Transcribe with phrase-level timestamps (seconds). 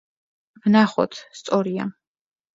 [0.63, 1.19] ვნახოთ.
[1.41, 1.89] სწორია.